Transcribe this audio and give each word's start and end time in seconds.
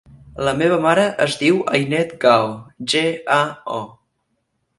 La 0.45 0.51
meva 0.61 0.77
mare 0.85 1.03
es 1.25 1.35
diu 1.41 1.59
Ainet 1.79 2.15
Gao: 2.25 2.49
ge, 2.95 3.05
a, 3.37 3.39
o. 3.79 3.85